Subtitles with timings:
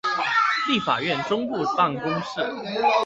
[0.67, 2.41] 立法院中部辦公室